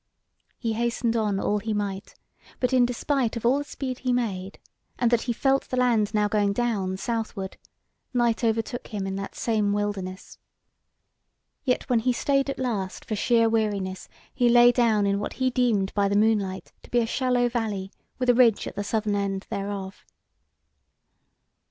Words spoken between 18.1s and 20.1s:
with a ridge at the southern end thereof.